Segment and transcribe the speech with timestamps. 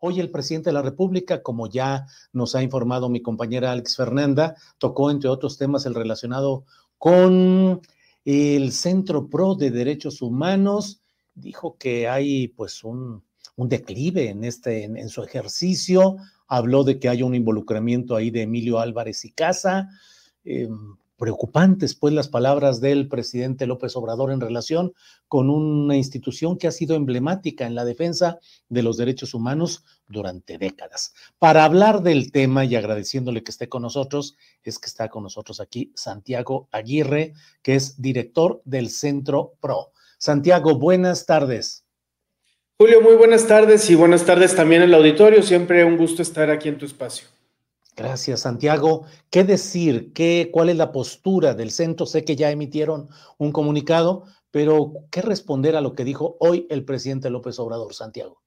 [0.00, 4.54] Hoy el presidente de la República, como ya nos ha informado mi compañera Alex Fernanda,
[4.78, 6.64] tocó entre otros temas el relacionado
[6.98, 7.80] con
[8.24, 11.02] el Centro Pro de Derechos Humanos.
[11.34, 13.24] Dijo que hay pues un,
[13.56, 16.16] declive en, este, en, su ejercicio.
[16.46, 19.88] Habló de que hay un involucramiento ahí de Emilio Álvarez y Casa.
[20.44, 20.68] Eh,
[21.18, 24.94] preocupantes, pues, las palabras del presidente López Obrador en relación
[25.26, 30.56] con una institución que ha sido emblemática en la defensa de los derechos humanos durante
[30.56, 31.12] décadas.
[31.38, 35.60] Para hablar del tema y agradeciéndole que esté con nosotros, es que está con nosotros
[35.60, 39.92] aquí Santiago Aguirre, que es director del Centro PRO.
[40.18, 41.84] Santiago, buenas tardes.
[42.78, 45.42] Julio, muy buenas tardes y buenas tardes también al auditorio.
[45.42, 47.26] Siempre un gusto estar aquí en tu espacio.
[47.98, 49.06] Gracias, Santiago.
[49.28, 50.12] ¿Qué decir?
[50.12, 52.06] ¿Qué, ¿Cuál es la postura del centro?
[52.06, 54.22] Sé que ya emitieron un comunicado,
[54.52, 58.40] pero ¿qué responder a lo que dijo hoy el presidente López Obrador, Santiago?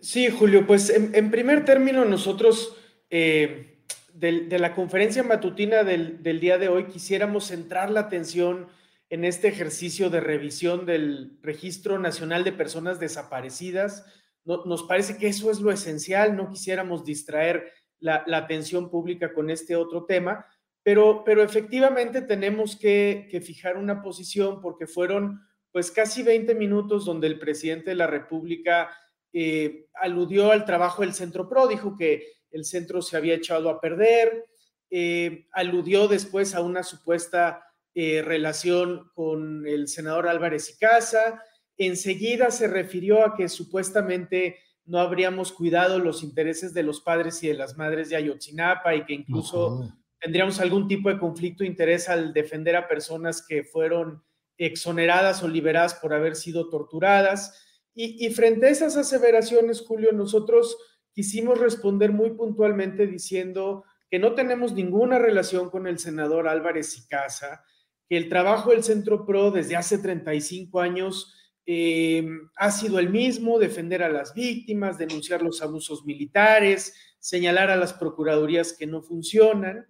[0.00, 2.74] Sí, Julio, pues en, primer término nosotros
[3.08, 3.84] eh,
[4.14, 8.66] de, la conferencia matutina del, día de hoy quisiéramos centrar la atención
[9.10, 14.04] en este ejercicio de revisión del Registro Nacional de Personas Desaparecidas.
[14.44, 17.70] No, nos parece que eso es lo esencial, no quisiéramos distraer
[18.02, 20.46] la, atención pública con este otro tema,
[20.82, 25.40] pero, pero efectivamente tenemos que, que, fijar una posición porque fueron
[25.70, 28.90] pues casi 20 minutos donde el presidente de la República
[29.32, 33.80] eh, aludió al trabajo del Centro PRO, dijo que el centro se había echado a
[33.80, 34.44] perder,
[34.90, 37.64] eh, aludió después a una supuesta
[37.94, 41.42] eh, relación con el senador Álvarez y Casa,
[41.78, 47.48] enseguida se refirió a que supuestamente no habríamos cuidado los intereses de los padres y
[47.48, 49.96] de las madres de Ayotzinapa y que incluso uh -huh.
[50.20, 54.22] tendríamos algún tipo de conflicto de interés al defender a personas que fueron
[54.58, 57.60] exoneradas o liberadas por haber sido torturadas.
[57.94, 60.76] Y, y frente a esas aseveraciones, Julio, nosotros
[61.12, 67.06] quisimos responder muy puntualmente diciendo que no tenemos ninguna relación con el senador Álvarez y
[67.08, 67.64] Casa,
[68.08, 71.34] que el trabajo del Centro PRO desde hace 35 años
[71.64, 72.26] eh,
[72.56, 77.92] ha sido el mismo, defender a las víctimas, denunciar los abusos militares, señalar a las
[77.92, 79.86] procuradurías que no funcionan,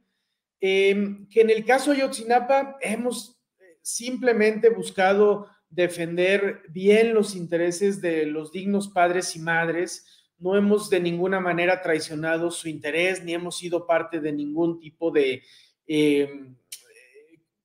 [0.61, 3.41] eh, que en el caso de Yotzinapa hemos
[3.81, 10.07] simplemente buscado defender bien los intereses de los dignos padres y madres,
[10.39, 15.11] no hemos de ninguna manera traicionado su interés, ni hemos sido parte de ningún tipo
[15.11, 15.43] de
[15.87, 16.51] eh,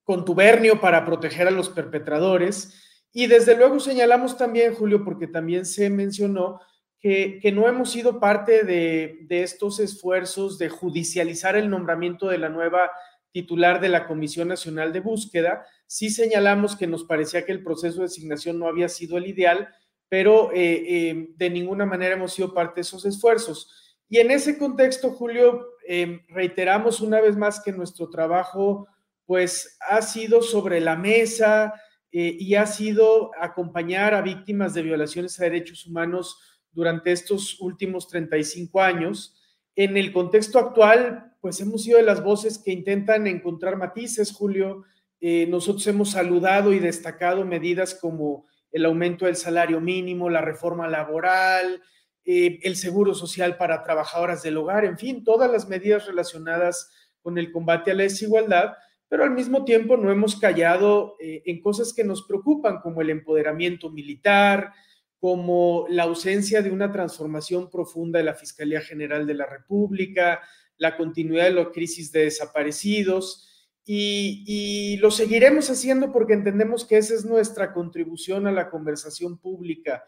[0.02, 5.90] contubernio para proteger a los perpetradores Y desde luego señalamos también, Julio, porque también se
[5.90, 6.60] mencionó
[7.00, 12.48] que, no hemos sido parte de, de, estos esfuerzos de judicializar el nombramiento de la
[12.48, 12.90] nueva
[13.32, 15.64] titular de la Comisión Nacional de Búsqueda.
[15.86, 19.68] Sí señalamos que nos parecía que el proceso de designación no había sido el ideal,
[20.08, 23.96] pero eh, eh, de ninguna manera hemos sido parte de esos esfuerzos.
[24.08, 28.88] Y en ese contexto, Julio, eh, reiteramos una vez más que nuestro trabajo
[29.26, 31.74] pues ha sido sobre la mesa
[32.10, 36.38] y ha sido acompañar a víctimas de violaciones a derechos humanos
[36.72, 39.36] durante estos últimos 35 años.
[39.76, 44.84] En el contexto actual, pues hemos sido de las voces que intentan encontrar matices, Julio.
[45.20, 51.82] nosotros hemos saludado y destacado medidas como el aumento del salario mínimo, la reforma laboral,
[52.24, 56.90] eh, el seguro social para trabajadoras del hogar, en fin, todas las medidas relacionadas
[57.22, 58.74] con el combate a la desigualdad,
[59.08, 63.10] pero al mismo tiempo no hemos callado eh, en cosas que nos preocupan, como el
[63.10, 64.72] empoderamiento militar,
[65.18, 70.40] como la ausencia de una transformación profunda de la Fiscalía General de la República,
[70.76, 73.48] la continuidad de la crisis de desaparecidos,
[73.90, 80.04] y, lo seguiremos haciendo porque entendemos que esa es nuestra contribución a la conversación pública.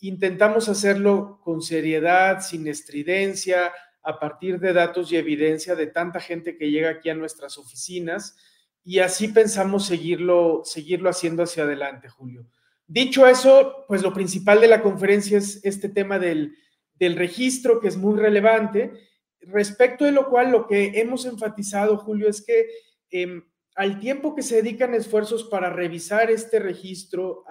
[0.00, 3.72] Intentamos hacerlo con seriedad, sin estridencia,
[4.02, 8.36] a partir de datos y evidencia de tanta gente que llega aquí a nuestras oficinas
[8.84, 12.46] y así pensamos seguirlo, seguirlo haciendo hacia adelante, Julio.
[12.86, 16.56] Dicho eso, pues lo principal de la conferencia es este tema del,
[16.94, 18.92] del registro, que es muy relevante,
[19.40, 22.66] respecto de lo cual lo que hemos enfatizado, Julio, es que
[23.12, 23.44] Em,
[23.76, 27.44] al tiempo que se dedican esfuerzos para revisar este registro,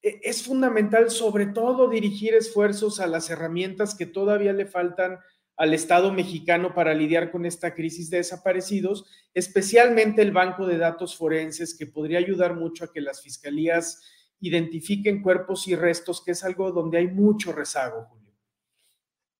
[0.00, 5.18] e, es fundamental sobre todo dirigir esfuerzos a las herramientas que todavía le faltan
[5.62, 11.16] al Estado mexicano para lidiar con esta crisis de desaparecidos, especialmente el banco de datos
[11.16, 14.00] forenses, que podría ayudar mucho a que las fiscalías
[14.40, 18.32] identifiquen cuerpos y restos, que es algo donde hay mucho rezago, Julio.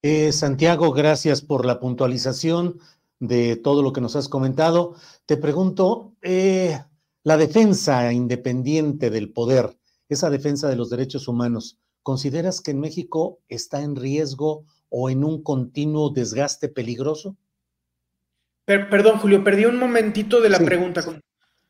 [0.00, 2.78] Eh, Santiago, gracias por la puntualización
[3.18, 4.94] de todo lo que nos has comentado.
[5.26, 6.78] Te pregunto, eh,
[7.24, 9.76] la defensa independiente del poder,
[10.08, 15.24] esa defensa de los derechos humanos, ¿consideras que en México está en riesgo o en
[15.24, 17.36] un continuo desgaste peligroso?
[18.64, 21.02] perdón, Julio, perdí un momentito de la pregunta.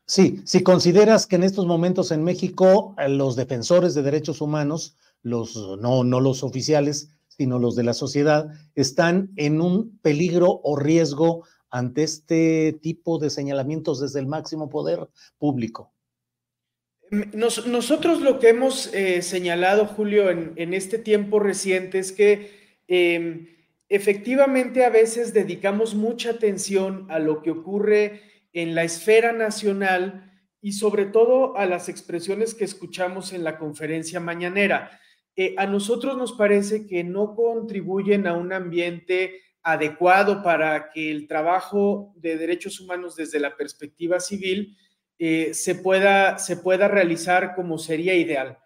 [0.05, 4.95] Sí, si consideras que en estos momentos en México eh, los defensores de derechos humanos,
[5.21, 10.75] los no, no los oficiales, sino los de la sociedad, están en un peligro o
[10.75, 15.07] riesgo ante este tipo de señalamientos desde el máximo poder
[15.39, 15.91] público.
[17.33, 22.62] nosotros lo que hemos eh, señalado, Julio, en, este tiempo reciente es que
[22.93, 23.47] em,
[23.89, 28.21] efectivamente a veces dedicamos mucha atención a lo que ocurre
[28.53, 30.31] en la esfera nacional
[30.61, 34.99] y sobre todo a las expresiones que escuchamos en la conferencia mañanera.
[35.35, 41.27] Eh, a nosotros nos parece que no contribuyen a un ambiente adecuado para que el
[41.27, 44.77] trabajo de derechos humanos desde la perspectiva civil
[45.17, 48.59] eh, se, pueda, se pueda realizar como sería ideal.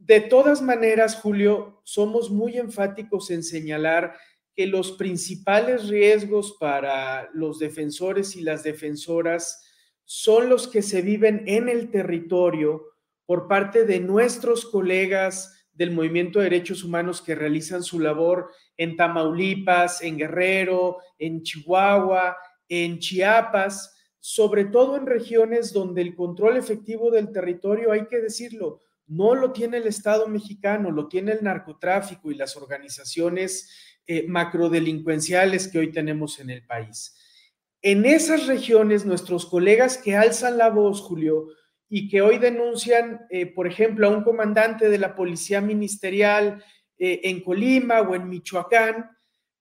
[0.00, 4.14] De todas maneras, Julio, somos muy enfáticos en señalar
[4.56, 9.62] que los principales riesgos para los defensores y las defensoras
[10.06, 12.82] son los que se viven en el territorio
[13.26, 18.96] por parte de nuestros colegas del movimiento de derechos humanos que realizan su labor en
[18.96, 22.38] Tamaulipas, en Guerrero, en Chihuahua,
[22.68, 28.80] en Chiapas, sobre todo en regiones donde el control efectivo del territorio, hay que decirlo,
[29.10, 33.68] no lo tiene el Estado mexicano, lo tiene el narcotráfico y las organizaciones
[34.06, 37.16] eh, macrodelincuenciales que hoy tenemos en el país.
[37.82, 41.48] En esas regiones, nuestros colegas que alzan la voz, Julio,
[41.88, 46.62] y que hoy denuncian, eh, por ejemplo, a un comandante de la Policía Ministerial
[46.96, 49.10] eh, en Colima o en Michoacán,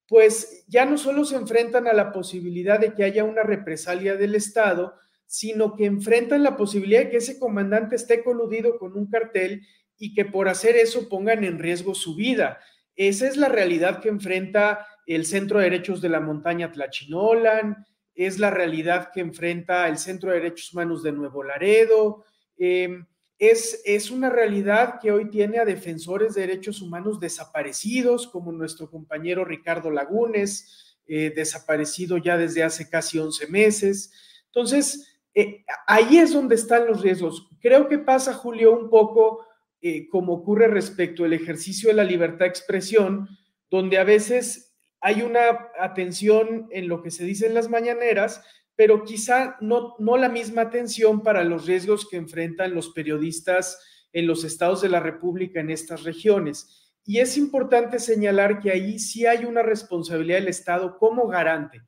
[0.08, 4.36] pues ya no solo se enfrentan a la posibilidad de que haya una represalia del
[4.36, 4.94] Estado,
[5.29, 9.62] sino que enfrentan la posibilidad de que ese comandante esté coludido con un cartel
[9.95, 12.59] y que por hacer eso pongan en riesgo su vida.
[12.95, 18.39] Esa es la realidad que enfrenta el Centro de Derechos de la Montaña Tlachinolan, es
[18.39, 22.25] la realidad que enfrenta el Centro de Derechos Humanos de Nuevo Laredo,
[22.57, 23.05] em,
[23.38, 28.89] es, es, una realidad que hoy tiene a defensores de derechos humanos desaparecidos, como nuestro
[28.89, 34.12] compañero Ricardo Lagunes, eh, desaparecido ya desde hace casi 11 meses.
[34.48, 37.48] Entonces, eh, ahí es donde están los riesgos.
[37.62, 39.46] Creo que pasa, Julio, un poco
[39.81, 43.29] eh, como ocurre respecto al ejercicio de la libertad de expresión,
[43.69, 48.43] donde a veces hay una atención en lo que se dice en las mañaneras,
[48.75, 53.79] pero quizá no, no la misma atención para los riesgos que enfrentan los periodistas
[54.12, 56.91] en los estados de la República en estas regiones.
[57.05, 61.81] Y es importante señalar que ahí sí hay una responsabilidad del Estado como garante.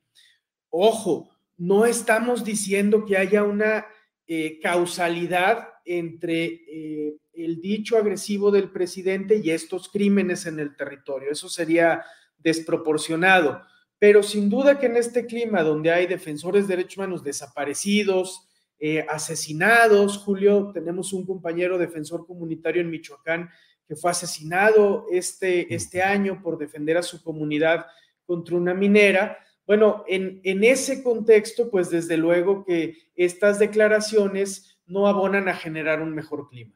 [0.69, 3.85] Ojo, no estamos diciendo que haya una
[4.27, 11.31] eh, causalidad entre eh, el dicho agresivo del presidente y estos crímenes en el territorio.
[11.31, 12.03] Eso sería
[12.37, 13.61] desproporcionado.
[13.99, 18.47] Pero sin duda que en este clima donde hay defensores de derechos humanos desaparecidos,
[18.79, 23.49] eh, asesinados, Julio, tenemos un compañero defensor comunitario en Michoacán
[23.87, 27.85] que fue asesinado este, este año por defender a su comunidad
[28.25, 29.37] contra una minera.
[29.67, 36.13] Bueno, en, ese contexto, pues desde luego que estas declaraciones no abonan a generar un
[36.13, 36.75] mejor clima.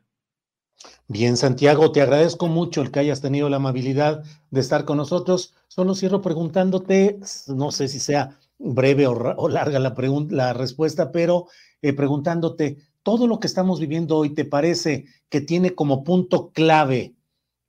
[1.08, 5.56] Bien, Santiago, te agradezco mucho el que hayas tenido la amabilidad de estar con nosotros.
[5.68, 9.96] Solo cierro preguntándote, no sé si sea breve o, larga la,
[10.30, 11.48] la respuesta, pero
[11.82, 17.16] eh, preguntándote, ¿todo lo que estamos viviendo hoy te parece que tiene como punto clave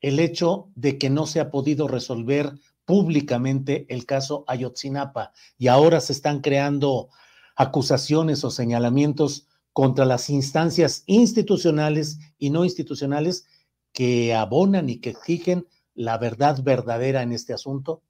[0.00, 2.52] el hecho de que no se ha podido resolver
[2.86, 7.10] públicamente el caso Ayotzinapa y ahora se están creando
[7.56, 13.46] acusaciones o señalamientos contra las instancias institucionales y no institucionales
[13.92, 18.02] que abonan y que exigen la verdad verdadera en este asunto?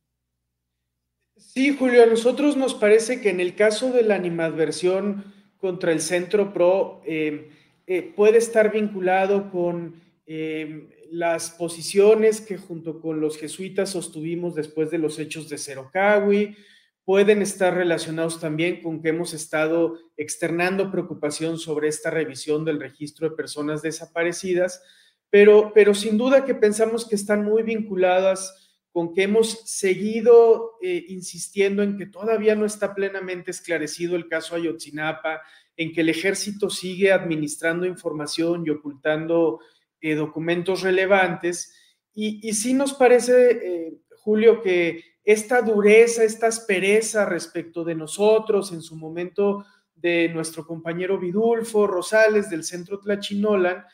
[1.36, 6.00] Sí, Julio, a nosotros nos parece que en el caso de la animadversión contra el
[6.00, 7.50] Centro PRO eh,
[7.86, 14.90] eh, puede estar vinculado con eh, las posiciones que junto con los jesuitas sostuvimos después
[14.90, 16.56] de los hechos de Cerocawi,
[17.04, 23.30] pueden estar relacionados también con que hemos estado externando preocupación sobre esta revisión del registro
[23.30, 24.82] de personas desaparecidas,
[25.30, 31.04] pero, pero sin duda que pensamos que están muy vinculadas con que hemos seguido eh,
[31.08, 35.42] insistiendo en que todavía no está plenamente esclarecido el caso Ayotzinapa,
[35.76, 39.60] en que el ejército sigue administrando información y ocultando
[40.06, 41.74] eh, documentos relevantes.
[42.14, 48.80] Y, sí nos parece, eh, Julio, que esta dureza, esta aspereza respecto de nosotros, en
[48.80, 53.84] su momento de nuestro compañero Vidulfo Rosales del Centro Tlachinolan,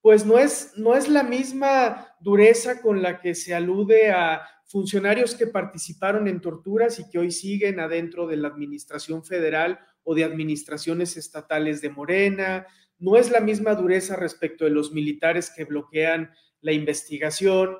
[0.00, 5.34] pues no es, no es la misma dureza con la que se alude a funcionarios
[5.34, 10.24] que participaron en torturas y que hoy siguen adentro de la administración federal o de
[10.24, 12.66] administraciones estatales de Morena,
[12.98, 17.76] no es la misma dureza respecto de los militares que bloquean la investigación,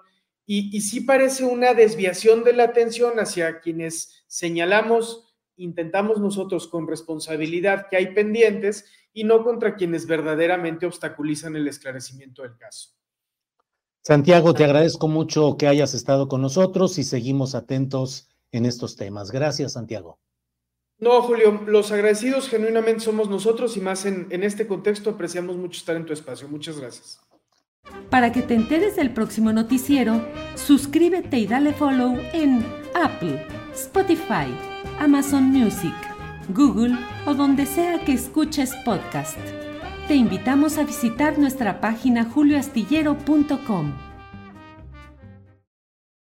[0.49, 7.89] y, sí parece una desviación de la atención hacia quienes señalamos, intentamos nosotros con responsabilidad
[7.91, 12.91] que hay pendientes y no contra quienes verdaderamente obstaculizan el esclarecimiento del caso.
[14.03, 19.33] Santiago, te agradezco mucho que hayas estado con nosotros y seguimos atentos en estos temas.
[19.33, 20.21] Gracias, Santiago.
[20.99, 25.79] No, Julio, los agradecidos genuinamente somos nosotros y más en, en este contexto apreciamos mucho
[25.79, 26.49] estar en tu espacio.
[26.49, 27.21] Muchas gracias.
[28.11, 30.25] Para que te enteres del próximo noticiero,
[30.55, 34.47] suscríbete y dale follow en Apple, Spotify,
[34.99, 35.95] Amazon Music,
[36.49, 39.39] Google o donde sea que escuches podcast.
[40.09, 44.06] Te invitamos a visitar nuestra página julioastillero.com.